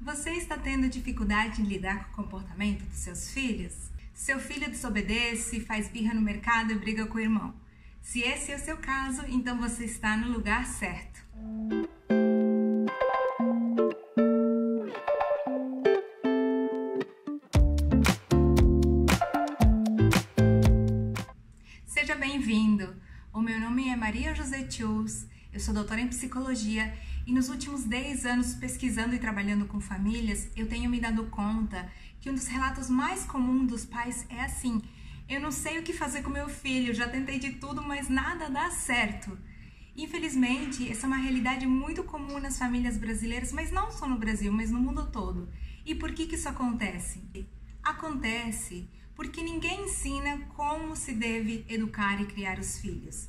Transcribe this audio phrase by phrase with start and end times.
[0.00, 3.90] Você está tendo dificuldade em lidar com o comportamento dos seus filhos?
[4.12, 7.54] Seu filho desobedece, faz birra no mercado e briga com o irmão.
[8.02, 11.24] Se esse é o seu caso, então você está no lugar certo.
[21.86, 22.94] Seja bem-vindo!
[23.32, 26.92] O meu nome é Maria José Tchus, eu sou doutora em psicologia
[27.26, 31.90] e nos últimos 10 anos pesquisando e trabalhando com famílias, eu tenho me dado conta
[32.20, 34.82] que um dos relatos mais comuns dos pais é assim:
[35.28, 38.50] eu não sei o que fazer com meu filho, já tentei de tudo, mas nada
[38.50, 39.38] dá certo.
[39.96, 44.52] Infelizmente, essa é uma realidade muito comum nas famílias brasileiras, mas não só no Brasil,
[44.52, 45.48] mas no mundo todo.
[45.86, 47.22] E por que, que isso acontece?
[47.82, 53.28] Acontece porque ninguém ensina como se deve educar e criar os filhos.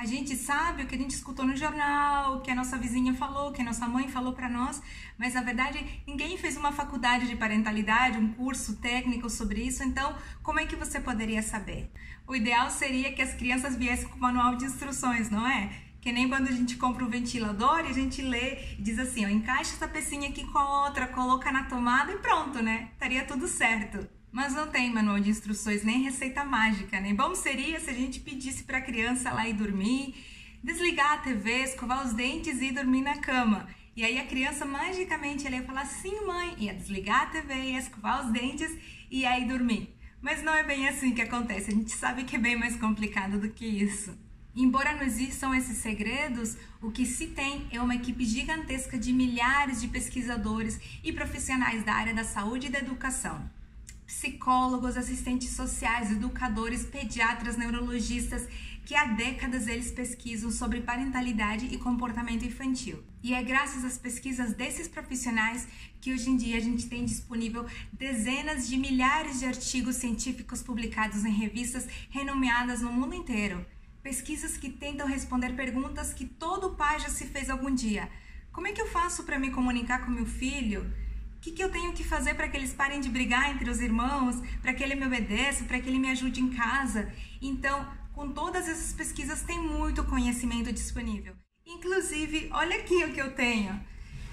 [0.00, 3.12] A gente sabe o que a gente escutou no jornal, o que a nossa vizinha
[3.12, 4.80] falou, o que a nossa mãe falou para nós,
[5.18, 10.16] mas na verdade ninguém fez uma faculdade de parentalidade, um curso técnico sobre isso, então
[10.42, 11.92] como é que você poderia saber?
[12.26, 15.70] O ideal seria que as crianças viessem com manual de instruções, não é?
[16.00, 19.26] Que nem quando a gente compra um ventilador e a gente lê e diz assim,
[19.26, 22.88] ó, encaixa essa pecinha aqui com a outra, coloca na tomada e pronto, né?
[22.94, 24.08] Estaria tudo certo.
[24.32, 27.12] Mas não tem manual de instruções nem receita mágica, né?
[27.12, 30.14] Bom seria se a gente pedisse para a criança lá ir dormir,
[30.62, 33.66] desligar a TV, escovar os dentes e ir dormir na cama.
[33.96, 37.78] E aí a criança magicamente ela ia falar sim, mãe, ia desligar a TV, ia
[37.78, 38.72] escovar os dentes
[39.10, 39.92] e ir dormir.
[40.22, 41.72] Mas não é bem assim que acontece.
[41.72, 44.16] A gente sabe que é bem mais complicado do que isso.
[44.54, 49.80] Embora não existam esses segredos, o que se tem é uma equipe gigantesca de milhares
[49.80, 53.50] de pesquisadores e profissionais da área da saúde e da educação
[54.10, 58.48] psicólogos, assistentes sociais, educadores, pediatras, neurologistas,
[58.84, 63.04] que há décadas eles pesquisam sobre parentalidade e comportamento infantil.
[63.22, 65.68] E é graças às pesquisas desses profissionais
[66.00, 71.24] que hoje em dia a gente tem disponível dezenas de milhares de artigos científicos publicados
[71.24, 73.64] em revistas renomeadas no mundo inteiro.
[74.02, 78.10] Pesquisas que tentam responder perguntas que todo pai já se fez algum dia.
[78.50, 80.92] Como é que eu faço para me comunicar com meu filho?
[81.40, 83.80] O que, que eu tenho que fazer para que eles parem de brigar entre os
[83.80, 87.10] irmãos, para que ele me obedeça, para que ele me ajude em casa?
[87.40, 91.34] Então, com todas essas pesquisas, tem muito conhecimento disponível.
[91.64, 93.80] Inclusive, olha aqui o que eu tenho.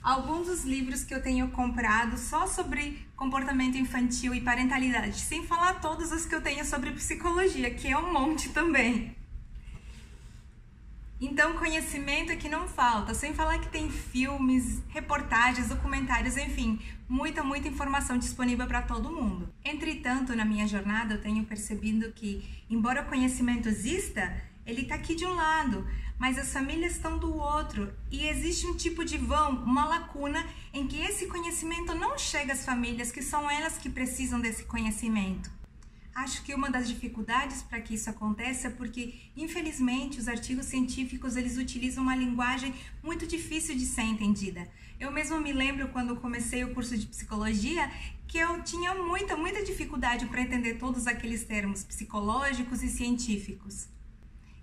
[0.00, 5.80] Alguns dos livros que eu tenho comprado só sobre comportamento infantil e parentalidade, sem falar
[5.80, 9.16] todos os que eu tenho sobre psicologia, que é um monte também.
[11.24, 17.44] Então, conhecimento é que não falta, sem falar que tem filmes, reportagens, documentários, enfim, muita,
[17.44, 19.48] muita informação disponível para todo mundo.
[19.64, 25.14] Entretanto, na minha jornada, eu tenho percebido que, embora o conhecimento exista, ele está aqui
[25.14, 25.86] de um lado,
[26.18, 30.44] mas as famílias estão do outro e existe um tipo de vão, uma lacuna
[30.74, 35.61] em que esse conhecimento não chega às famílias, que são elas que precisam desse conhecimento.
[36.14, 41.36] Acho que uma das dificuldades para que isso aconteça é porque, infelizmente, os artigos científicos
[41.36, 44.68] eles utilizam uma linguagem muito difícil de ser entendida.
[45.00, 47.90] Eu mesmo me lembro quando comecei o curso de psicologia
[48.28, 53.88] que eu tinha muita, muita dificuldade para entender todos aqueles termos psicológicos e científicos.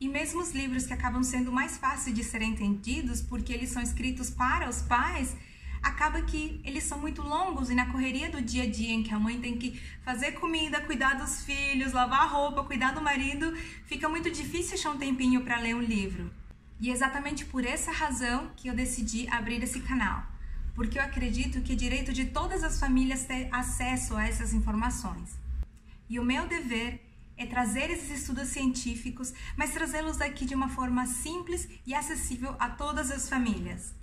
[0.00, 3.82] E mesmo os livros que acabam sendo mais fáceis de serem entendidos porque eles são
[3.82, 5.36] escritos para os pais,
[5.84, 9.12] acaba que eles são muito longos e na correria do dia a dia em que
[9.12, 14.08] a mãe tem que fazer comida, cuidar dos filhos, lavar roupa, cuidar do marido, fica
[14.08, 16.32] muito difícil achar um tempinho para ler um livro.
[16.80, 20.24] E é exatamente por essa razão que eu decidi abrir esse canal,
[20.74, 25.38] porque eu acredito que é direito de todas as famílias ter acesso a essas informações.
[26.08, 27.00] E o meu dever
[27.36, 32.70] é trazer esses estudos científicos, mas trazê-los aqui de uma forma simples e acessível a
[32.70, 33.94] todas as famílias.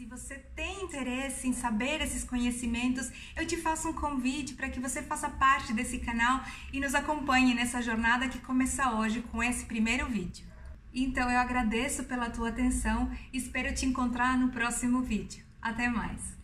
[0.00, 4.80] Se você tem interesse em saber esses conhecimentos, eu te faço um convite para que
[4.80, 9.66] você faça parte desse canal e nos acompanhe nessa jornada que começa hoje com esse
[9.66, 10.46] primeiro vídeo.
[10.94, 15.44] Então eu agradeço pela tua atenção e espero te encontrar no próximo vídeo.
[15.60, 16.39] Até mais!